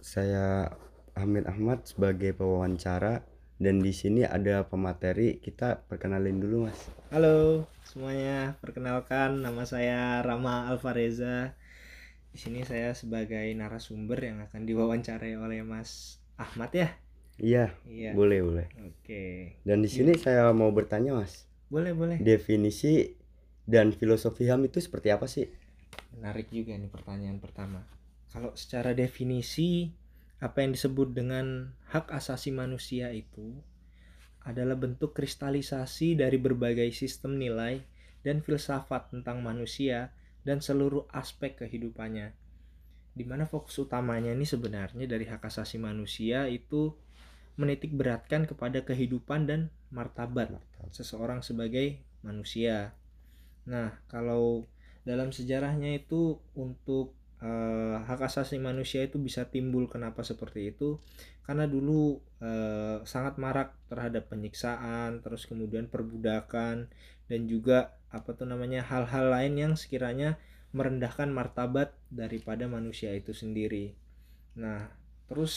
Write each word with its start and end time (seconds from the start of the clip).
saya 0.00 0.72
Hamid 1.16 1.44
Ahmad 1.44 1.84
sebagai 1.84 2.32
pewawancara 2.32 3.24
dan 3.60 3.84
di 3.84 3.92
sini 3.92 4.24
ada 4.24 4.64
pemateri. 4.64 5.36
Kita 5.36 5.84
perkenalin 5.84 6.40
dulu, 6.40 6.68
Mas. 6.68 6.80
Halo 7.12 7.68
semuanya, 7.84 8.56
perkenalkan 8.64 9.44
nama 9.44 9.62
saya 9.68 10.24
Rama 10.24 10.72
Alvareza. 10.72 11.52
Di 12.30 12.38
sini 12.38 12.62
saya 12.64 12.94
sebagai 12.94 13.44
narasumber 13.52 14.16
yang 14.22 14.38
akan 14.46 14.62
diwawancarai 14.64 15.34
oleh 15.36 15.60
Mas 15.66 16.22
Ahmad 16.40 16.70
ya. 16.72 16.88
Iya, 17.40 17.72
Iya. 17.88 18.12
boleh, 18.12 18.40
boleh. 18.44 18.66
Oke. 18.84 19.56
Dan 19.64 19.80
di 19.84 19.88
sini 19.88 20.12
saya 20.16 20.52
mau 20.52 20.68
bertanya, 20.72 21.16
Mas. 21.16 21.48
Boleh, 21.72 21.96
boleh. 21.96 22.16
Definisi 22.20 23.16
dan 23.64 23.92
filosofi 23.96 24.48
HAM 24.48 24.68
itu 24.68 24.78
seperti 24.80 25.08
apa 25.12 25.24
sih? 25.28 25.48
Menarik 26.16 26.48
juga 26.52 26.76
nih 26.76 26.90
pertanyaan 26.90 27.40
pertama. 27.40 27.80
Kalau 28.30 28.54
secara 28.54 28.94
definisi 28.94 29.90
apa 30.40 30.62
yang 30.64 30.72
disebut 30.72 31.12
dengan 31.12 31.74
hak 31.90 32.08
asasi 32.14 32.54
manusia 32.54 33.12
itu 33.12 33.58
adalah 34.40 34.78
bentuk 34.78 35.12
kristalisasi 35.12 36.16
dari 36.16 36.40
berbagai 36.40 36.88
sistem 36.96 37.36
nilai 37.36 37.84
dan 38.24 38.40
filsafat 38.40 39.12
tentang 39.12 39.44
manusia 39.44 40.14
dan 40.46 40.64
seluruh 40.64 41.04
aspek 41.12 41.60
kehidupannya. 41.60 42.32
Di 43.12 43.24
mana 43.28 43.44
fokus 43.44 43.76
utamanya 43.76 44.32
ini 44.32 44.48
sebenarnya 44.48 45.04
dari 45.04 45.28
hak 45.28 45.44
asasi 45.44 45.76
manusia 45.76 46.48
itu 46.48 46.96
menitik 47.60 47.92
beratkan 47.92 48.48
kepada 48.48 48.80
kehidupan 48.80 49.44
dan 49.44 49.68
martabat 49.92 50.56
seseorang 50.88 51.44
sebagai 51.44 52.00
manusia. 52.24 52.96
Nah, 53.68 53.92
kalau 54.08 54.64
dalam 55.04 55.28
sejarahnya 55.34 56.00
itu 56.00 56.40
untuk 56.56 57.19
eh, 57.40 57.96
hak 58.04 58.20
asasi 58.28 58.60
manusia 58.60 59.04
itu 59.04 59.16
bisa 59.16 59.48
timbul 59.48 59.88
kenapa 59.88 60.20
seperti 60.20 60.72
itu? 60.76 61.00
Karena 61.44 61.64
dulu 61.64 62.20
eh, 62.40 63.00
sangat 63.08 63.40
marak 63.40 63.76
terhadap 63.88 64.28
penyiksaan, 64.28 65.24
terus 65.24 65.48
kemudian 65.48 65.88
perbudakan 65.88 66.92
dan 67.26 67.40
juga 67.48 67.96
apa 68.10 68.34
tuh 68.34 68.46
namanya 68.48 68.84
hal-hal 68.84 69.30
lain 69.32 69.54
yang 69.56 69.72
sekiranya 69.74 70.36
merendahkan 70.70 71.30
martabat 71.30 71.96
daripada 72.12 72.70
manusia 72.70 73.10
itu 73.16 73.34
sendiri. 73.34 73.94
Nah, 74.54 74.92
terus 75.26 75.54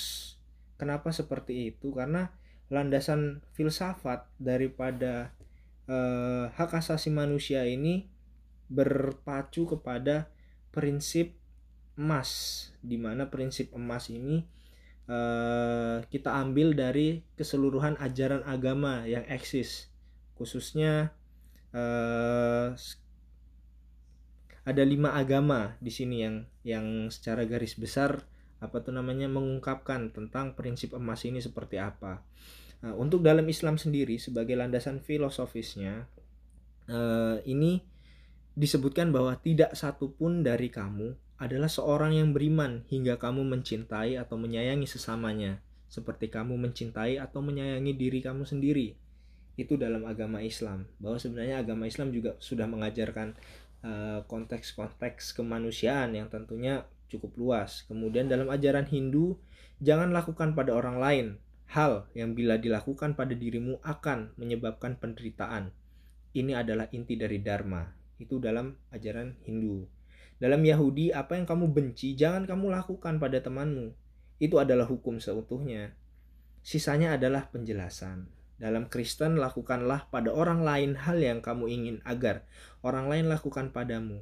kenapa 0.79 1.13
seperti 1.13 1.73
itu? 1.75 1.93
Karena 1.93 2.33
landasan 2.71 3.45
filsafat 3.53 4.25
daripada 4.41 5.35
eh, 5.85 6.45
hak 6.49 6.71
asasi 6.79 7.11
manusia 7.13 7.67
ini 7.67 8.07
berpacu 8.71 9.67
kepada 9.69 10.31
prinsip 10.73 11.37
emas, 11.97 12.29
di 12.81 12.97
mana 12.97 13.29
prinsip 13.29 13.73
emas 13.77 14.09
ini 14.09 14.41
eh, 15.07 15.97
kita 16.09 16.29
ambil 16.41 16.73
dari 16.73 17.21
keseluruhan 17.37 17.99
ajaran 18.01 18.41
agama 18.47 19.05
yang 19.05 19.23
eksis, 19.29 19.89
khususnya 20.37 21.13
eh, 21.73 22.73
ada 24.63 24.83
lima 24.87 25.11
agama 25.13 25.75
di 25.83 25.91
sini 25.91 26.23
yang 26.23 26.35
yang 26.63 26.85
secara 27.11 27.43
garis 27.43 27.75
besar 27.75 28.23
apa 28.63 28.79
tuh 28.79 28.95
namanya 28.95 29.27
mengungkapkan 29.27 30.15
tentang 30.15 30.55
prinsip 30.55 30.95
emas 30.95 31.27
ini 31.27 31.43
seperti 31.43 31.83
apa. 31.83 32.23
Nah, 32.83 32.95
untuk 32.95 33.19
dalam 33.19 33.43
Islam 33.47 33.75
sendiri 33.75 34.15
sebagai 34.19 34.55
landasan 34.55 35.03
filosofisnya 35.03 36.07
eh, 36.87 37.37
ini 37.43 37.83
disebutkan 38.55 39.11
bahwa 39.11 39.35
tidak 39.41 39.75
satupun 39.75 40.45
dari 40.45 40.71
kamu 40.71 41.22
adalah 41.43 41.67
seorang 41.67 42.15
yang 42.15 42.31
beriman 42.31 42.87
hingga 42.87 43.19
kamu 43.19 43.43
mencintai 43.43 44.15
atau 44.15 44.39
menyayangi 44.39 44.87
sesamanya 44.87 45.59
seperti 45.93 46.33
kamu 46.33 46.57
mencintai 46.57 47.21
atau 47.21 47.45
menyayangi 47.45 47.93
diri 47.93 48.17
kamu 48.25 48.49
sendiri. 48.49 48.97
Itu 49.53 49.77
dalam 49.77 50.09
agama 50.09 50.41
Islam. 50.41 50.89
Bahwa 50.97 51.21
sebenarnya 51.21 51.61
agama 51.61 51.85
Islam 51.85 52.09
juga 52.09 52.33
sudah 52.41 52.65
mengajarkan 52.65 53.37
eh, 53.85 54.19
konteks-konteks 54.25 55.37
kemanusiaan 55.37 56.17
yang 56.17 56.33
tentunya 56.33 56.89
cukup 57.13 57.37
luas. 57.37 57.85
Kemudian 57.85 58.25
dalam 58.25 58.49
ajaran 58.49 58.89
Hindu, 58.89 59.37
jangan 59.77 60.09
lakukan 60.09 60.57
pada 60.57 60.73
orang 60.73 60.97
lain 60.97 61.27
hal 61.69 62.09
yang 62.17 62.33
bila 62.33 62.57
dilakukan 62.57 63.13
pada 63.13 63.37
dirimu 63.37 63.77
akan 63.85 64.33
menyebabkan 64.41 64.97
penderitaan. 64.97 65.69
Ini 66.33 66.57
adalah 66.57 66.89
inti 66.89 67.13
dari 67.13 67.37
dharma. 67.37 67.85
Itu 68.17 68.41
dalam 68.41 68.73
ajaran 68.89 69.37
Hindu. 69.45 69.85
Dalam 70.43 70.59
Yahudi, 70.59 71.15
apa 71.15 71.39
yang 71.39 71.47
kamu 71.47 71.71
benci 71.71 72.19
jangan 72.19 72.43
kamu 72.43 72.75
lakukan 72.75 73.15
pada 73.15 73.39
temanmu. 73.39 73.95
Itu 74.43 74.59
adalah 74.59 74.83
hukum 74.91 75.23
seutuhnya. 75.23 75.95
Sisanya 76.59 77.15
adalah 77.15 77.47
penjelasan. 77.47 78.27
Dalam 78.59 78.91
Kristen, 78.91 79.39
lakukanlah 79.39 80.11
pada 80.11 80.35
orang 80.35 80.67
lain 80.67 80.99
hal 80.99 81.23
yang 81.23 81.39
kamu 81.39 81.71
ingin 81.71 81.97
agar 82.03 82.43
orang 82.83 83.07
lain 83.07 83.31
lakukan 83.31 83.71
padamu. 83.71 84.19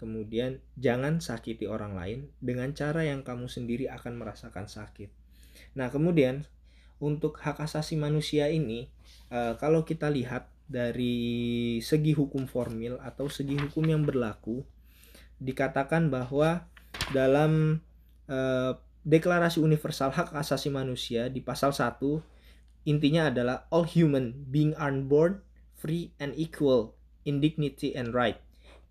Kemudian, 0.00 0.64
jangan 0.80 1.20
sakiti 1.20 1.68
orang 1.68 1.92
lain 1.92 2.32
dengan 2.40 2.72
cara 2.72 3.04
yang 3.04 3.20
kamu 3.20 3.44
sendiri 3.44 3.92
akan 3.92 4.16
merasakan 4.16 4.64
sakit. 4.64 5.12
Nah, 5.76 5.92
kemudian 5.92 6.48
untuk 7.04 7.36
hak 7.36 7.60
asasi 7.60 8.00
manusia 8.00 8.48
ini, 8.48 8.88
eh, 9.28 9.60
kalau 9.60 9.84
kita 9.84 10.08
lihat 10.08 10.48
dari 10.64 11.76
segi 11.84 12.16
hukum 12.16 12.48
formil 12.48 12.96
atau 13.04 13.28
segi 13.28 13.60
hukum 13.60 13.84
yang 13.84 14.08
berlaku, 14.08 14.64
dikatakan 15.40 16.12
bahwa 16.12 16.68
dalam 17.10 17.82
eh, 18.28 18.72
Deklarasi 19.00 19.64
Universal 19.64 20.12
Hak 20.12 20.36
Asasi 20.36 20.68
Manusia 20.68 21.32
di 21.32 21.40
pasal 21.40 21.72
1 21.72 21.96
intinya 22.84 23.32
adalah 23.32 23.64
all 23.72 23.88
human 23.88 24.36
being 24.52 24.76
are 24.76 24.92
born 24.92 25.40
free 25.72 26.12
and 26.20 26.36
equal 26.36 26.92
in 27.24 27.40
dignity 27.40 27.96
and 27.96 28.12
right. 28.12 28.36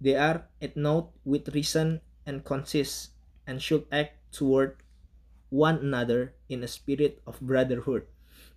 They 0.02 0.18
are 0.18 0.50
endowed 0.58 1.14
with 1.22 1.54
reason 1.54 2.02
and 2.26 2.42
consist 2.42 3.14
and 3.46 3.62
should 3.62 3.86
act 3.94 4.18
toward 4.34 4.82
one 5.54 5.82
another 5.82 6.38
in 6.50 6.66
a 6.66 6.70
spirit 6.70 7.22
of 7.26 7.42
brotherhood. 7.42 8.06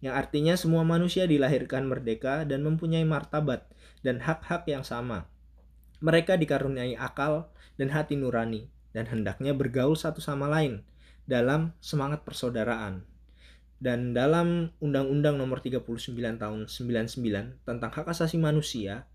Yang 0.05 0.15
artinya 0.19 0.55
semua 0.57 0.85
manusia 0.85 1.29
dilahirkan 1.29 1.89
merdeka 1.89 2.45
dan 2.49 2.65
mempunyai 2.65 3.05
martabat 3.05 3.69
dan 4.01 4.21
hak-hak 4.25 4.69
yang 4.69 4.85
sama. 4.85 5.29
Mereka 6.03 6.35
dikaruniai 6.35 6.99
akal 6.99 7.47
dan 7.79 7.95
hati 7.95 8.19
nurani 8.19 8.67
dan 8.91 9.09
hendaknya 9.09 9.57
bergaul 9.57 9.97
satu 9.97 10.21
sama 10.21 10.51
lain 10.51 10.85
dalam 11.25 11.73
semangat 11.79 12.27
persaudaraan. 12.27 13.07
Dan 13.83 14.15
dalam 14.15 14.71
Undang-Undang 14.79 15.43
Nomor 15.43 15.59
39 15.59 15.83
Tahun 16.39 16.61
99 16.71 17.67
tentang 17.67 17.91
hak 17.91 18.07
asasi 18.07 18.39
manusia 18.39 19.11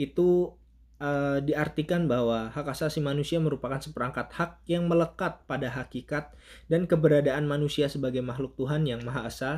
itu 0.00 0.56
eh, 0.96 1.44
diartikan 1.44 2.08
bahwa 2.08 2.48
hak 2.48 2.72
asasi 2.72 3.04
manusia 3.04 3.36
merupakan 3.36 3.76
seperangkat 3.76 4.32
hak 4.32 4.64
yang 4.64 4.88
melekat 4.88 5.44
pada 5.44 5.68
hakikat 5.68 6.32
dan 6.72 6.88
keberadaan 6.88 7.44
manusia 7.44 7.88
sebagai 7.92 8.24
makhluk 8.24 8.56
Tuhan 8.56 8.88
yang 8.88 9.04
Maha 9.04 9.28
Esa 9.28 9.52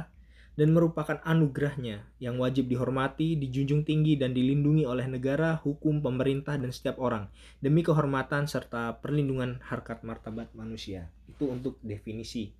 dan 0.59 0.75
merupakan 0.75 1.19
anugerahnya 1.22 2.05
yang 2.19 2.37
wajib 2.37 2.66
dihormati, 2.66 3.38
dijunjung 3.38 3.87
tinggi 3.87 4.19
dan 4.19 4.34
dilindungi 4.34 4.84
oleh 4.84 5.06
negara, 5.06 5.56
hukum, 5.62 6.03
pemerintah 6.03 6.59
dan 6.59 6.75
setiap 6.75 6.99
orang 6.99 7.31
demi 7.62 7.81
kehormatan 7.81 8.50
serta 8.50 8.99
perlindungan 8.99 9.62
harkat 9.66 10.03
martabat 10.03 10.50
manusia. 10.53 11.09
Itu 11.31 11.49
untuk 11.49 11.78
definisi 11.81 12.50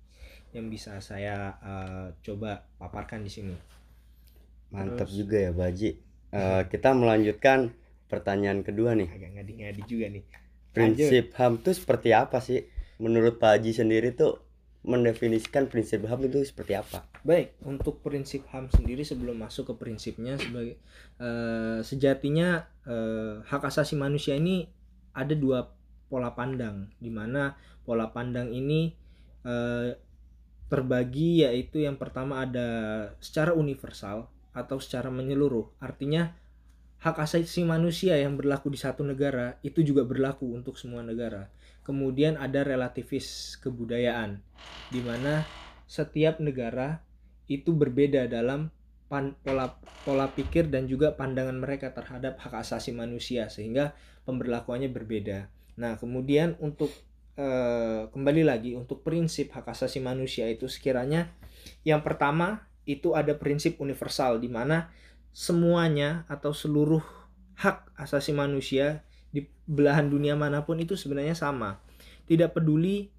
yang 0.51 0.67
bisa 0.67 0.99
saya 0.99 1.55
eh, 1.61 2.07
coba 2.23 2.63
paparkan 2.79 3.23
di 3.23 3.31
sini. 3.31 3.55
Mantap 4.71 5.07
Terus- 5.07 5.17
juga 5.19 5.37
ya, 5.37 5.51
Baji. 5.51 5.89
Eh, 6.31 6.63
kita 6.71 6.95
melanjutkan 6.95 7.75
pertanyaan 8.07 8.63
kedua 8.63 8.95
nih. 8.95 9.07
Agak 9.11 9.31
ngadi-ngadi 9.35 9.81
juga 9.87 10.07
nih. 10.07 10.23
Prinsip 10.71 11.35
HAM 11.35 11.59
itu 11.59 11.71
seperti 11.75 12.15
apa 12.15 12.39
sih? 12.39 12.63
Menurut 13.03 13.35
Pak 13.35 13.59
Haji 13.59 13.71
sendiri 13.75 14.15
tuh 14.15 14.39
mendefinisikan 14.81 15.69
prinsip 15.69 16.01
HAM 16.09 16.25
itu 16.25 16.41
seperti 16.41 16.73
apa? 16.73 17.05
Baik, 17.21 17.53
untuk 17.61 18.01
prinsip 18.01 18.49
HAM 18.49 18.73
sendiri 18.73 19.05
sebelum 19.05 19.37
masuk 19.37 19.73
ke 19.73 19.73
prinsipnya 19.77 20.41
sebagai 20.41 20.81
eh, 21.21 21.79
sejatinya 21.85 22.65
eh, 22.89 23.45
hak 23.45 23.61
asasi 23.69 23.93
manusia 23.93 24.33
ini 24.33 24.65
ada 25.13 25.37
dua 25.37 25.69
pola 26.09 26.33
pandang 26.33 26.89
di 26.97 27.13
mana 27.13 27.53
pola 27.85 28.09
pandang 28.09 28.49
ini 28.49 28.89
eh, 29.45 29.93
terbagi 30.71 31.45
yaitu 31.45 31.83
yang 31.85 31.99
pertama 31.99 32.41
ada 32.41 32.69
secara 33.21 33.53
universal 33.53 34.31
atau 34.51 34.81
secara 34.81 35.13
menyeluruh. 35.13 35.77
Artinya 35.77 36.33
hak 37.01 37.17
asasi 37.17 37.65
manusia 37.65 38.13
yang 38.13 38.37
berlaku 38.37 38.69
di 38.69 38.77
satu 38.77 39.01
negara 39.01 39.57
itu 39.65 39.81
juga 39.81 40.05
berlaku 40.05 40.53
untuk 40.53 40.77
semua 40.77 41.01
negara. 41.01 41.49
Kemudian 41.81 42.37
ada 42.37 42.61
relativis 42.61 43.57
kebudayaan 43.57 44.37
di 44.93 45.01
mana 45.01 45.41
setiap 45.89 46.37
negara 46.37 47.01
itu 47.49 47.73
berbeda 47.73 48.29
dalam 48.29 48.69
pan- 49.09 49.33
pola 49.41 49.81
pola 50.05 50.29
pikir 50.29 50.69
dan 50.69 50.85
juga 50.85 51.17
pandangan 51.17 51.57
mereka 51.57 51.89
terhadap 51.89 52.37
hak 52.37 52.61
asasi 52.61 52.93
manusia 52.93 53.49
sehingga 53.49 53.97
pemberlakuannya 54.29 54.93
berbeda. 54.93 55.49
Nah, 55.81 55.97
kemudian 55.97 56.53
untuk 56.61 56.93
eh, 57.33 58.07
kembali 58.13 58.45
lagi 58.45 58.77
untuk 58.77 59.01
prinsip 59.01 59.49
hak 59.57 59.73
asasi 59.73 59.97
manusia 60.05 60.45
itu 60.47 60.69
sekiranya 60.69 61.33
yang 61.81 62.05
pertama 62.05 62.69
itu 62.85 63.17
ada 63.17 63.33
prinsip 63.33 63.81
universal 63.81 64.37
di 64.37 64.49
mana 64.53 64.93
semuanya 65.31 66.27
atau 66.27 66.51
seluruh 66.51 67.03
hak 67.55 67.95
asasi 67.95 68.35
manusia 68.35 69.03
di 69.31 69.47
belahan 69.67 70.11
dunia 70.11 70.35
mana 70.35 70.63
pun 70.67 70.79
itu 70.79 70.99
sebenarnya 70.99 71.35
sama. 71.35 71.79
Tidak 72.27 72.51
peduli 72.51 73.11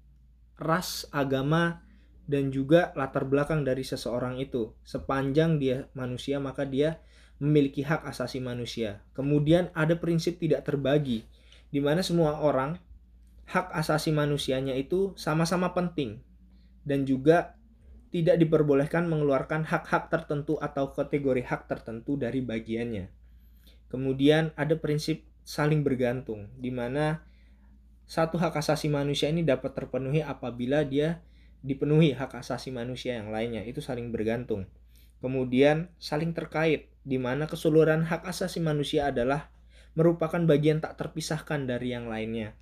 ras, 0.57 1.09
agama, 1.09 1.81
dan 2.29 2.53
juga 2.53 2.95
latar 2.95 3.27
belakang 3.27 3.65
dari 3.67 3.83
seseorang 3.83 4.39
itu. 4.39 4.71
Sepanjang 4.85 5.59
dia 5.59 5.89
manusia, 5.97 6.39
maka 6.39 6.63
dia 6.63 7.03
memiliki 7.41 7.83
hak 7.83 8.05
asasi 8.07 8.39
manusia. 8.39 9.03
Kemudian 9.17 9.73
ada 9.75 9.97
prinsip 9.97 10.39
tidak 10.39 10.63
terbagi, 10.63 11.25
di 11.73 11.79
mana 11.81 12.05
semua 12.05 12.39
orang 12.39 12.77
hak 13.49 13.73
asasi 13.75 14.15
manusianya 14.15 14.77
itu 14.77 15.11
sama-sama 15.19 15.75
penting 15.75 16.23
dan 16.87 17.03
juga 17.03 17.59
tidak 18.13 18.37
diperbolehkan 18.37 19.09
mengeluarkan 19.09 19.65
hak-hak 19.65 20.13
tertentu 20.13 20.61
atau 20.61 20.93
kategori 20.93 21.41
hak 21.49 21.65
tertentu 21.65 22.13
dari 22.13 22.45
bagiannya. 22.45 23.09
Kemudian 23.89 24.53
ada 24.53 24.77
prinsip 24.77 25.25
saling 25.41 25.81
bergantung, 25.81 26.53
di 26.61 26.69
mana 26.69 27.25
satu 28.05 28.37
hak 28.37 28.53
asasi 28.61 28.93
manusia 28.93 29.33
ini 29.33 29.41
dapat 29.41 29.73
terpenuhi 29.73 30.21
apabila 30.21 30.85
dia 30.85 31.25
dipenuhi 31.65 32.13
hak 32.13 32.37
asasi 32.37 32.69
manusia 32.69 33.17
yang 33.17 33.33
lainnya, 33.33 33.65
itu 33.65 33.81
saling 33.81 34.13
bergantung. 34.13 34.69
Kemudian 35.17 35.89
saling 35.97 36.37
terkait, 36.37 36.93
di 37.01 37.17
mana 37.17 37.49
keseluruhan 37.49 38.05
hak 38.05 38.29
asasi 38.29 38.61
manusia 38.61 39.09
adalah 39.09 39.49
merupakan 39.97 40.41
bagian 40.45 40.85
tak 40.85 41.01
terpisahkan 41.01 41.65
dari 41.65 41.97
yang 41.97 42.05
lainnya. 42.05 42.53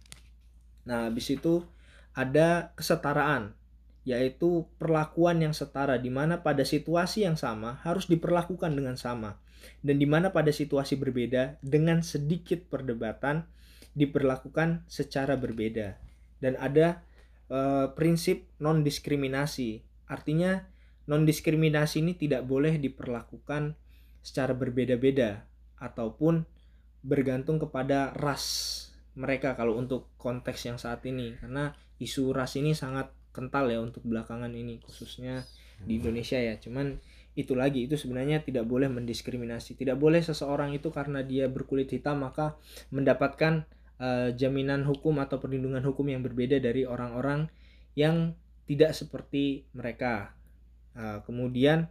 Nah, 0.87 1.11
habis 1.11 1.27
itu 1.27 1.67
ada 2.15 2.71
kesetaraan, 2.79 3.55
yaitu 4.01 4.65
perlakuan 4.81 5.45
yang 5.45 5.53
setara 5.53 6.01
di 6.01 6.09
mana 6.09 6.41
pada 6.41 6.65
situasi 6.65 7.21
yang 7.25 7.37
sama 7.37 7.77
harus 7.85 8.09
diperlakukan 8.09 8.73
dengan 8.73 8.97
sama 8.97 9.37
dan 9.85 10.01
di 10.01 10.09
mana 10.09 10.33
pada 10.33 10.49
situasi 10.49 10.97
berbeda 10.97 11.61
dengan 11.61 12.01
sedikit 12.01 12.65
perdebatan 12.65 13.45
diperlakukan 13.93 14.87
secara 14.89 15.37
berbeda. 15.37 16.01
Dan 16.41 16.57
ada 16.57 17.05
e, 17.45 17.91
prinsip 17.93 18.49
non 18.57 18.81
diskriminasi 18.81 19.85
artinya 20.09 20.65
non 21.05 21.27
diskriminasi 21.27 22.01
ini 22.01 22.17
tidak 22.17 22.47
boleh 22.49 22.81
diperlakukan 22.81 23.77
secara 24.25 24.57
berbeda-beda 24.57 25.45
ataupun 25.81 26.45
bergantung 27.01 27.57
kepada 27.57 28.13
ras 28.13 28.77
mereka 29.17 29.57
kalau 29.57 29.77
untuk 29.77 30.13
konteks 30.17 30.65
yang 30.65 30.77
saat 30.81 31.05
ini. 31.05 31.37
Karena 31.37 31.73
isu 32.01 32.33
ras 32.33 32.57
ini 32.57 32.73
sangat 32.73 33.20
kental 33.31 33.71
ya 33.71 33.79
untuk 33.79 34.03
belakangan 34.05 34.51
ini 34.51 34.79
khususnya 34.83 35.43
di 35.83 35.97
Indonesia 35.97 36.37
ya. 36.37 36.55
Cuman 36.59 36.99
itu 37.31 37.55
lagi 37.55 37.87
itu 37.87 37.95
sebenarnya 37.95 38.43
tidak 38.43 38.67
boleh 38.67 38.91
mendiskriminasi. 38.91 39.79
Tidak 39.79 39.95
boleh 39.95 40.19
seseorang 40.19 40.75
itu 40.75 40.91
karena 40.91 41.23
dia 41.23 41.47
berkulit 41.47 41.87
hitam 41.89 42.21
maka 42.23 42.59
mendapatkan 42.91 43.65
uh, 43.99 44.29
jaminan 44.35 44.83
hukum 44.83 45.19
atau 45.23 45.39
perlindungan 45.39 45.83
hukum 45.83 46.11
yang 46.11 46.21
berbeda 46.21 46.59
dari 46.59 46.83
orang-orang 46.83 47.47
yang 47.95 48.35
tidak 48.67 48.91
seperti 48.95 49.67
mereka. 49.71 50.35
Uh, 50.91 51.23
kemudian 51.23 51.87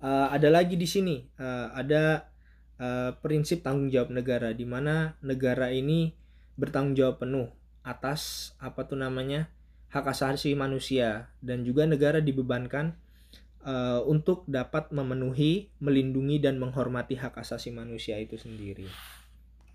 uh, 0.00 0.32
ada 0.32 0.48
lagi 0.48 0.80
di 0.80 0.88
sini 0.88 1.20
uh, 1.36 1.68
ada 1.76 2.32
uh, 2.80 3.12
prinsip 3.20 3.60
tanggung 3.60 3.92
jawab 3.92 4.08
negara 4.08 4.56
di 4.56 4.64
mana 4.64 5.20
negara 5.20 5.68
ini 5.68 6.16
bertanggung 6.56 6.96
jawab 6.96 7.20
penuh 7.20 7.48
atas 7.84 8.52
apa 8.56 8.88
tuh 8.88 8.96
namanya 8.96 9.52
hak 9.94 10.10
asasi 10.10 10.58
manusia 10.58 11.30
dan 11.38 11.62
juga 11.62 11.86
negara 11.86 12.18
dibebankan 12.18 12.98
uh, 13.62 14.02
untuk 14.10 14.42
dapat 14.50 14.90
memenuhi, 14.90 15.70
melindungi 15.78 16.42
dan 16.42 16.58
menghormati 16.58 17.14
hak 17.14 17.38
asasi 17.38 17.70
manusia 17.70 18.18
itu 18.18 18.34
sendiri. 18.34 18.90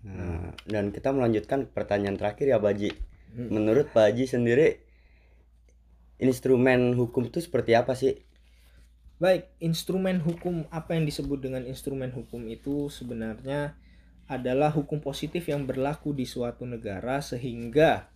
Nah, 0.04 0.52
dan 0.68 0.92
kita 0.92 1.12
melanjutkan 1.16 1.68
pertanyaan 1.72 2.20
terakhir 2.20 2.52
ya 2.52 2.60
Baji. 2.60 2.92
Hmm. 3.32 3.48
Menurut 3.48 3.88
Baji 3.96 4.28
sendiri 4.28 4.84
instrumen 6.20 6.92
hukum 7.00 7.32
itu 7.32 7.40
seperti 7.40 7.72
apa 7.72 7.96
sih? 7.96 8.20
Baik, 9.20 9.48
instrumen 9.60 10.20
hukum 10.20 10.68
apa 10.68 10.96
yang 10.96 11.08
disebut 11.08 11.40
dengan 11.40 11.64
instrumen 11.64 12.12
hukum 12.12 12.44
itu 12.48 12.92
sebenarnya 12.92 13.76
adalah 14.28 14.68
hukum 14.68 15.00
positif 15.00 15.48
yang 15.48 15.64
berlaku 15.64 16.12
di 16.12 16.28
suatu 16.28 16.68
negara 16.68 17.24
sehingga 17.24 18.08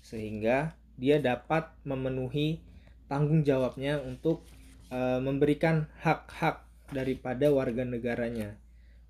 sehingga 0.00 0.79
dia 1.00 1.16
dapat 1.16 1.72
memenuhi 1.88 2.60
tanggung 3.08 3.40
jawabnya 3.40 3.98
untuk 4.04 4.44
uh, 4.92 5.16
memberikan 5.18 5.88
hak-hak 6.04 6.60
daripada 6.92 7.48
warga 7.48 7.88
negaranya. 7.88 8.60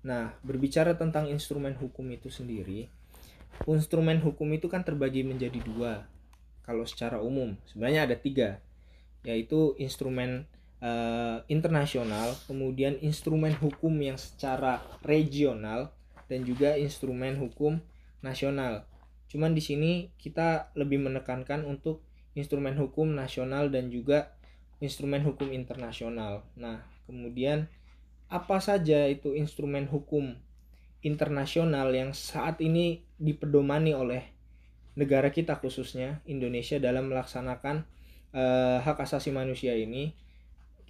Nah, 0.01 0.33
berbicara 0.41 0.95
tentang 0.95 1.27
instrumen 1.29 1.75
hukum 1.77 2.07
itu 2.09 2.31
sendiri, 2.31 2.89
instrumen 3.69 4.17
hukum 4.23 4.49
itu 4.55 4.71
kan 4.71 4.81
terbagi 4.81 5.21
menjadi 5.21 5.59
dua. 5.61 6.07
Kalau 6.65 6.87
secara 6.87 7.19
umum, 7.19 7.59
sebenarnya 7.69 8.09
ada 8.09 8.17
tiga, 8.17 8.57
yaitu 9.21 9.77
instrumen 9.77 10.49
uh, 10.81 11.45
internasional, 11.51 12.33
kemudian 12.49 12.97
instrumen 13.03 13.53
hukum 13.59 13.93
yang 14.01 14.17
secara 14.17 14.81
regional, 15.05 15.93
dan 16.25 16.47
juga 16.47 16.79
instrumen 16.79 17.37
hukum 17.37 17.83
nasional. 18.23 18.87
Cuman 19.31 19.55
di 19.55 19.63
sini 19.63 20.11
kita 20.19 20.75
lebih 20.75 20.99
menekankan 20.99 21.63
untuk 21.63 22.03
instrumen 22.35 22.75
hukum 22.75 23.15
nasional 23.15 23.71
dan 23.71 23.87
juga 23.87 24.35
instrumen 24.83 25.23
hukum 25.23 25.55
internasional. 25.55 26.43
Nah, 26.59 26.83
kemudian 27.07 27.71
apa 28.27 28.59
saja 28.59 29.07
itu 29.07 29.31
instrumen 29.31 29.87
hukum 29.87 30.35
internasional 30.99 31.95
yang 31.95 32.11
saat 32.11 32.59
ini 32.59 33.07
dipedomani 33.15 33.95
oleh 33.95 34.27
negara 34.99 35.31
kita 35.31 35.63
khususnya 35.63 36.19
Indonesia 36.27 36.75
dalam 36.75 37.07
melaksanakan 37.07 37.87
uh, 38.35 38.83
hak 38.83 38.99
asasi 39.07 39.31
manusia 39.31 39.71
ini 39.79 40.11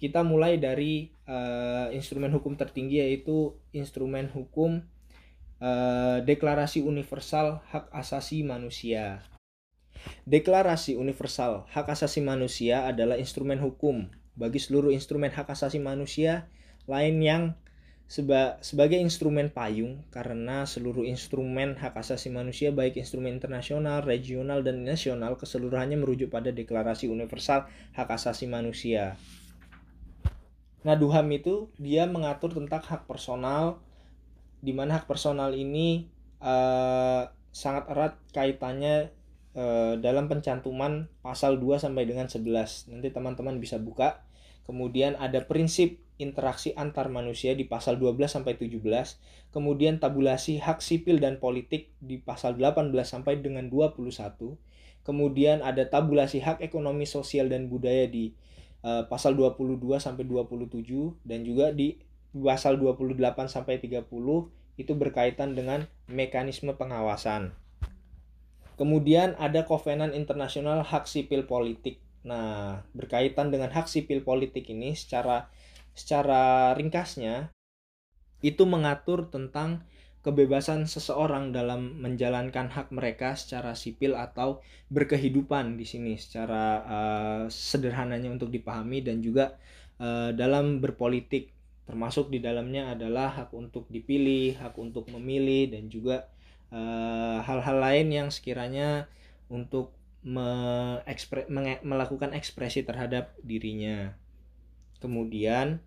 kita 0.02 0.26
mulai 0.26 0.58
dari 0.58 1.14
uh, 1.30 1.86
instrumen 1.94 2.34
hukum 2.34 2.58
tertinggi 2.58 2.98
yaitu 2.98 3.54
instrumen 3.70 4.26
hukum 4.34 4.82
Eh, 5.62 6.18
Deklarasi 6.26 6.82
Universal 6.82 7.62
Hak 7.70 7.86
Asasi 7.94 8.42
Manusia. 8.42 9.22
Deklarasi 10.26 10.98
Universal 10.98 11.70
Hak 11.70 11.86
Asasi 11.86 12.18
Manusia 12.18 12.82
adalah 12.90 13.14
instrumen 13.14 13.62
hukum 13.62 14.10
bagi 14.34 14.58
seluruh 14.58 14.90
instrumen 14.90 15.30
hak 15.30 15.54
asasi 15.54 15.76
manusia 15.76 16.48
lain 16.90 17.20
yang 17.20 17.42
seba 18.10 18.58
sebagai 18.64 18.96
instrumen 18.96 19.52
payung 19.52 20.02
karena 20.08 20.64
seluruh 20.64 21.04
instrumen 21.04 21.76
hak 21.76 21.94
asasi 21.94 22.32
manusia 22.32 22.74
baik 22.74 22.98
instrumen 22.98 23.38
internasional, 23.38 24.02
regional 24.02 24.66
dan 24.66 24.82
nasional 24.82 25.38
keseluruhannya 25.38 26.00
merujuk 26.00 26.34
pada 26.34 26.50
Deklarasi 26.50 27.06
Universal 27.06 27.70
Hak 27.94 28.10
Asasi 28.10 28.50
Manusia. 28.50 29.14
Nah, 30.82 30.98
Duham 30.98 31.30
itu 31.30 31.70
dia 31.78 32.10
mengatur 32.10 32.50
tentang 32.50 32.82
hak 32.82 33.06
personal, 33.06 33.78
di 34.62 34.70
mana 34.70 35.02
hak 35.02 35.10
personal 35.10 35.50
ini 35.52 36.06
uh, 36.38 37.26
sangat 37.50 37.90
erat 37.90 38.14
kaitannya 38.30 39.10
uh, 39.58 39.98
dalam 39.98 40.30
pencantuman 40.30 41.10
pasal 41.20 41.58
2 41.58 41.82
sampai 41.82 42.06
dengan 42.06 42.30
11. 42.30 42.94
Nanti 42.94 43.08
teman-teman 43.10 43.58
bisa 43.58 43.82
buka. 43.82 44.22
Kemudian 44.62 45.18
ada 45.18 45.42
prinsip 45.42 45.98
interaksi 46.22 46.70
antar 46.78 47.10
manusia 47.10 47.58
di 47.58 47.66
pasal 47.66 47.98
12 47.98 48.30
sampai 48.30 48.54
17. 48.54 48.78
Kemudian 49.50 49.98
tabulasi 49.98 50.62
hak 50.62 50.78
sipil 50.78 51.18
dan 51.18 51.42
politik 51.42 51.90
di 51.98 52.22
pasal 52.22 52.54
18 52.54 52.94
sampai 53.02 53.42
dengan 53.42 53.66
21. 53.66 54.06
Kemudian 55.02 55.66
ada 55.66 55.82
tabulasi 55.90 56.38
hak 56.38 56.62
ekonomi 56.62 57.10
sosial 57.10 57.50
dan 57.50 57.66
budaya 57.66 58.06
di 58.06 58.38
uh, 58.86 59.10
pasal 59.10 59.34
22 59.34 59.82
sampai 59.98 60.22
27 60.22 61.26
dan 61.26 61.42
juga 61.42 61.74
di 61.74 61.98
pasal 62.32 62.80
28 62.80 63.20
sampai 63.48 63.76
30 63.78 64.08
itu 64.80 64.92
berkaitan 64.96 65.52
dengan 65.52 65.84
mekanisme 66.08 66.72
pengawasan. 66.74 67.52
Kemudian 68.80 69.36
ada 69.36 69.68
Kovenan 69.68 70.16
Internasional 70.16 70.80
Hak 70.82 71.04
Sipil 71.04 71.44
Politik. 71.44 72.00
Nah, 72.22 72.82
berkaitan 72.94 73.50
dengan 73.50 73.74
hak 73.74 73.90
sipil 73.90 74.22
politik 74.22 74.70
ini 74.70 74.94
secara 74.94 75.50
secara 75.92 76.72
ringkasnya 76.78 77.50
itu 78.42 78.62
mengatur 78.62 79.26
tentang 79.26 79.82
kebebasan 80.22 80.86
seseorang 80.86 81.50
dalam 81.50 81.98
menjalankan 81.98 82.70
hak 82.70 82.94
mereka 82.94 83.34
secara 83.34 83.74
sipil 83.74 84.14
atau 84.14 84.62
berkehidupan 84.86 85.74
di 85.74 85.82
sini 85.82 86.14
secara 86.14 86.64
uh, 86.86 87.42
sederhananya 87.50 88.30
untuk 88.30 88.54
dipahami 88.54 89.02
dan 89.02 89.18
juga 89.18 89.58
uh, 89.98 90.30
dalam 90.30 90.78
berpolitik 90.78 91.50
termasuk 91.84 92.30
di 92.30 92.38
dalamnya 92.38 92.94
adalah 92.94 93.32
hak 93.34 93.50
untuk 93.52 93.90
dipilih, 93.90 94.58
hak 94.58 94.78
untuk 94.78 95.10
memilih 95.10 95.74
dan 95.74 95.90
juga 95.90 96.30
eh, 96.70 97.38
hal-hal 97.42 97.76
uh, 97.78 97.82
lain 97.82 98.08
yang 98.08 98.28
sekiranya 98.30 99.10
untuk 99.50 99.92
me 100.22 101.02
melakukan 101.82 102.30
ekspresi 102.32 102.86
terhadap 102.86 103.34
dirinya. 103.42 104.14
Kemudian 105.02 105.82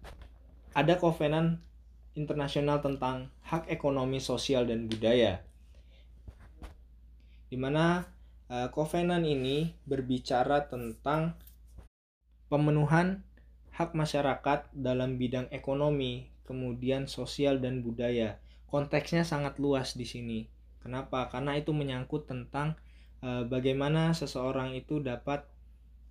ada 0.75 1.00
kovenan 1.00 1.64
internasional 2.20 2.84
tentang 2.84 3.32
hak 3.48 3.72
ekonomi 3.72 4.20
sosial 4.20 4.68
dan 4.68 4.92
budaya. 4.92 5.40
Di 7.48 7.56
mana 7.56 8.04
uh, 8.52 8.68
ini 9.24 9.72
berbicara 9.88 10.68
tentang 10.68 11.40
pemenuhan 12.52 13.24
hak 13.75 13.91
masyarakat 13.91 14.72
dalam 14.72 15.20
bidang 15.20 15.51
ekonomi, 15.51 16.32
kemudian 16.48 17.12
sosial 17.12 17.60
dan 17.60 17.84
budaya. 17.84 18.39
Konteksnya 18.72 19.27
sangat 19.27 19.60
luas 19.60 20.00
di 20.00 20.08
sini. 20.08 20.48
Kenapa? 20.79 21.27
Karena 21.27 21.60
itu 21.60 21.75
menyangkut 21.75 22.24
tentang 22.24 22.79
uh, 23.20 23.44
bagaimana 23.44 24.15
seseorang 24.15 24.72
itu 24.79 25.03
dapat 25.03 25.44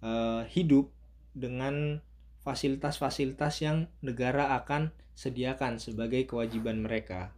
uh, 0.04 0.44
hidup 0.44 0.92
dengan 1.32 2.04
fasilitas-fasilitas 2.44 3.64
yang 3.64 3.88
negara 4.04 4.52
akan 4.60 4.92
sediakan 5.16 5.80
sebagai 5.80 6.28
kewajiban 6.28 6.84
mereka. 6.84 7.32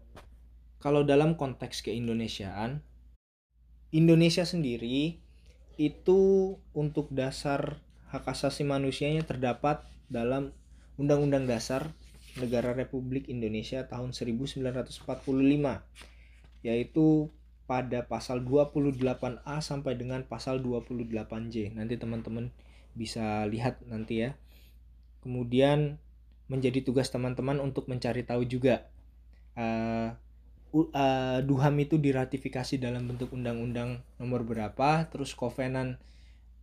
Kalau 0.82 1.06
dalam 1.06 1.38
konteks 1.38 1.86
keindonesiaan, 1.86 2.82
Indonesia 3.94 4.42
sendiri 4.42 5.22
itu 5.78 6.20
untuk 6.74 7.06
dasar 7.14 7.78
hak 8.16 8.24
asasi 8.32 8.64
manusianya 8.64 9.20
terdapat 9.28 9.84
dalam 10.08 10.56
Undang-Undang 10.96 11.44
Dasar 11.44 11.92
Negara 12.40 12.72
Republik 12.72 13.28
Indonesia 13.28 13.84
tahun 13.84 14.16
1945 14.16 15.04
yaitu 16.64 17.28
pada 17.66 18.06
pasal 18.06 18.40
28A 18.46 19.58
sampai 19.60 19.98
dengan 19.98 20.22
pasal 20.24 20.62
28J. 20.62 21.74
Nanti 21.74 21.94
teman-teman 21.98 22.54
bisa 22.94 23.44
lihat 23.50 23.82
nanti 23.90 24.24
ya. 24.24 24.38
Kemudian 25.20 25.98
menjadi 26.46 26.80
tugas 26.86 27.10
teman-teman 27.10 27.58
untuk 27.58 27.90
mencari 27.90 28.22
tahu 28.22 28.46
juga 28.46 28.86
uh, 29.58 30.14
uh, 30.72 31.38
Duham 31.42 31.74
itu 31.82 31.98
diratifikasi 31.98 32.78
dalam 32.78 33.10
bentuk 33.10 33.34
undang-undang 33.34 34.02
nomor 34.22 34.46
berapa, 34.46 35.10
terus 35.10 35.34
Kovenan 35.34 35.98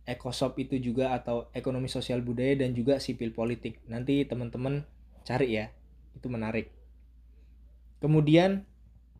Ekosop 0.04 0.60
itu 0.60 0.76
juga 0.76 1.16
atau 1.16 1.48
ekonomi 1.56 1.88
sosial 1.88 2.20
budaya 2.20 2.52
dan 2.60 2.76
juga 2.76 3.00
sipil 3.00 3.32
politik. 3.32 3.80
Nanti 3.88 4.24
teman-teman 4.28 4.84
cari 5.24 5.56
ya, 5.56 5.72
itu 6.12 6.28
menarik. 6.28 6.68
Kemudian 8.04 8.68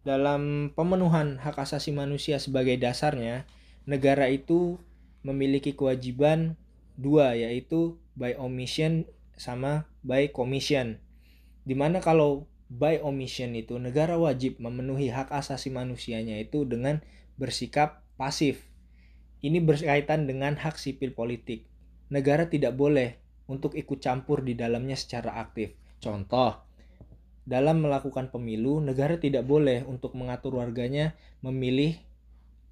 dalam 0.05 0.69
pemenuhan 0.77 1.41
hak 1.41 1.57
asasi 1.57 1.97
manusia 1.97 2.37
sebagai 2.37 2.77
dasarnya, 2.77 3.49
negara 3.89 4.29
itu 4.29 4.77
memiliki 5.25 5.73
kewajiban 5.73 6.61
dua 7.01 7.33
yaitu 7.33 7.97
by 8.13 8.37
omission 8.37 9.09
sama 9.41 9.89
by 10.05 10.29
commission. 10.29 11.01
Di 11.65 11.73
mana 11.73 12.05
kalau 12.05 12.45
by 12.69 13.01
omission 13.01 13.57
itu 13.57 13.81
negara 13.81 14.21
wajib 14.21 14.61
memenuhi 14.61 15.09
hak 15.09 15.33
asasi 15.33 15.73
manusianya 15.73 16.37
itu 16.37 16.69
dengan 16.69 17.01
bersikap 17.41 18.05
pasif. 18.21 18.74
Ini 19.45 19.61
berkaitan 19.61 20.25
dengan 20.25 20.57
hak 20.57 20.81
sipil 20.81 21.13
politik. 21.13 21.69
Negara 22.09 22.49
tidak 22.49 22.81
boleh 22.81 23.21
untuk 23.45 23.77
ikut 23.77 24.01
campur 24.01 24.41
di 24.41 24.57
dalamnya 24.57 24.97
secara 24.97 25.37
aktif. 25.37 25.77
Contoh, 26.01 26.65
dalam 27.45 27.85
melakukan 27.85 28.33
pemilu, 28.33 28.81
negara 28.81 29.21
tidak 29.21 29.45
boleh 29.45 29.85
untuk 29.85 30.17
mengatur 30.17 30.57
warganya 30.57 31.13
memilih 31.45 32.01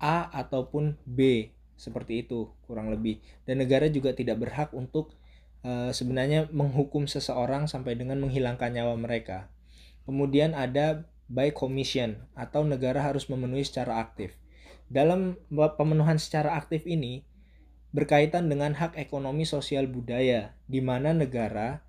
A 0.01 0.33
ataupun 0.33 0.97
B 1.05 1.53
seperti 1.77 2.25
itu 2.25 2.49
kurang 2.65 2.89
lebih. 2.89 3.21
Dan 3.45 3.61
negara 3.61 3.93
juga 3.93 4.17
tidak 4.17 4.41
berhak 4.41 4.73
untuk 4.73 5.13
e, 5.61 5.93
sebenarnya 5.93 6.49
menghukum 6.57 7.05
seseorang 7.05 7.69
sampai 7.69 8.01
dengan 8.01 8.17
menghilangkan 8.17 8.73
nyawa 8.73 8.97
mereka. 8.97 9.53
Kemudian 10.09 10.57
ada 10.57 11.05
by 11.29 11.53
commission 11.53 12.17
atau 12.33 12.65
negara 12.65 13.05
harus 13.05 13.29
memenuhi 13.29 13.69
secara 13.69 14.01
aktif. 14.01 14.33
Dalam 14.93 15.41
pemenuhan 15.49 16.21
secara 16.21 16.53
aktif 16.53 16.85
ini 16.85 17.25
berkaitan 17.97 18.53
dengan 18.53 18.77
hak 18.77 19.01
ekonomi 19.01 19.49
sosial 19.49 19.89
budaya 19.89 20.53
di 20.69 20.85
mana 20.85 21.17
negara 21.17 21.81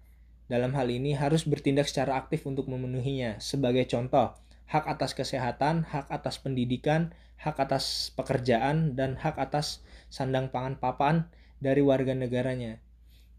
dalam 0.47 0.71
hal 0.71 0.87
ini 0.87 1.11
harus 1.11 1.43
bertindak 1.43 1.91
secara 1.91 2.15
aktif 2.15 2.47
untuk 2.47 2.71
memenuhinya. 2.71 3.43
Sebagai 3.43 3.83
contoh, 3.91 4.31
hak 4.71 4.87
atas 4.87 5.11
kesehatan, 5.19 5.83
hak 5.83 6.07
atas 6.07 6.39
pendidikan, 6.39 7.11
hak 7.35 7.59
atas 7.59 8.15
pekerjaan, 8.15 8.95
dan 8.95 9.19
hak 9.19 9.35
atas 9.35 9.83
sandang 10.07 10.47
pangan 10.47 10.79
papan 10.79 11.27
dari 11.59 11.83
warga 11.83 12.15
negaranya. 12.15 12.79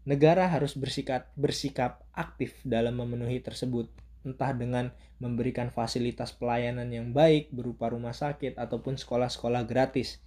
Negara 0.05 0.45
harus 0.45 0.77
bersikap, 0.77 1.33
bersikap 1.33 2.05
aktif 2.13 2.61
dalam 2.61 3.01
memenuhi 3.01 3.41
tersebut, 3.41 3.89
entah 4.25 4.51
dengan 4.51 4.91
memberikan 5.21 5.69
fasilitas 5.69 6.33
pelayanan 6.33 6.89
yang 6.91 7.13
baik 7.13 7.53
berupa 7.53 7.93
rumah 7.93 8.11
sakit 8.11 8.57
ataupun 8.57 8.97
sekolah-sekolah 8.97 9.63
gratis. 9.63 10.19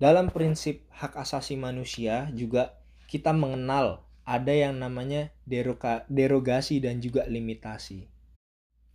Dalam 0.00 0.32
prinsip 0.32 0.88
hak 0.96 1.14
asasi 1.20 1.60
manusia 1.60 2.32
juga 2.32 2.80
kita 3.04 3.36
mengenal 3.36 4.08
ada 4.24 4.54
yang 4.54 4.80
namanya 4.80 5.28
deroga, 5.44 6.08
derogasi 6.08 6.80
dan 6.80 7.04
juga 7.04 7.28
limitasi. 7.28 8.08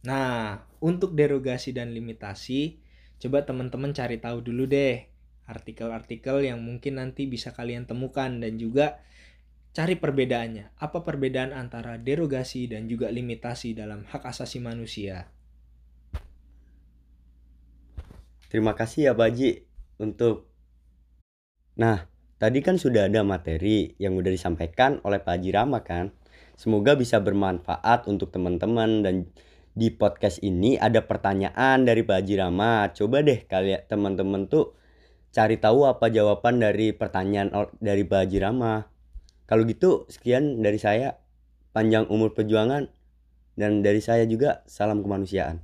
Nah, 0.05 0.65
untuk 0.81 1.13
derogasi 1.13 1.77
dan 1.77 1.93
limitasi, 1.93 2.81
coba 3.21 3.45
teman-teman 3.45 3.93
cari 3.93 4.17
tahu 4.17 4.41
dulu 4.41 4.65
deh 4.65 5.05
artikel-artikel 5.45 6.41
yang 6.41 6.61
mungkin 6.61 6.97
nanti 6.97 7.29
bisa 7.29 7.53
kalian 7.53 7.85
temukan 7.85 8.41
dan 8.41 8.57
juga 8.57 9.01
cari 9.75 9.99
perbedaannya. 9.99 10.79
Apa 10.79 11.03
perbedaan 11.03 11.51
antara 11.51 11.99
derogasi 11.99 12.71
dan 12.71 12.87
juga 12.87 13.11
limitasi 13.11 13.75
dalam 13.75 14.07
hak 14.07 14.23
asasi 14.23 14.63
manusia? 14.63 15.27
Terima 18.47 18.71
kasih 18.71 19.11
ya 19.11 19.13
Baji 19.13 19.67
untuk 19.99 20.47
Nah, 21.75 22.07
Tadi 22.35 22.59
kan 22.59 22.75
sudah 22.75 23.07
ada 23.07 23.23
materi 23.23 23.95
yang 23.95 24.19
udah 24.19 24.27
disampaikan 24.27 24.99
oleh 25.07 25.23
Pak 25.23 25.39
Haji 25.39 25.49
Rama 25.55 25.87
kan. 25.87 26.11
Semoga 26.59 26.99
bisa 26.99 27.23
bermanfaat 27.23 28.11
untuk 28.11 28.27
teman-teman 28.35 29.07
dan 29.07 29.31
di 29.71 29.87
podcast 29.87 30.43
ini 30.43 30.75
ada 30.75 30.99
pertanyaan 31.07 31.87
dari 31.87 32.03
Pak 32.03 32.15
Haji 32.19 32.35
Rama. 32.35 32.91
Coba 32.91 33.23
deh 33.23 33.39
kalian 33.47 33.87
teman-teman 33.87 34.51
tuh 34.51 34.75
cari 35.31 35.55
tahu 35.55 35.87
apa 35.87 36.11
jawaban 36.11 36.59
dari 36.59 36.91
pertanyaan 36.91 37.71
dari 37.79 38.03
Pak 38.03 38.19
Haji 38.27 38.37
Rama. 38.43 38.73
Kalau 39.45 39.61
gitu 39.69 40.09
sekian 40.09 40.61
dari 40.65 40.81
saya. 40.81 41.21
Panjang 41.75 42.07
umur 42.07 42.31
perjuangan 42.31 42.87
dan 43.59 43.83
dari 43.83 43.99
saya 43.99 44.23
juga 44.23 44.63
salam 44.63 45.03
kemanusiaan. 45.03 45.59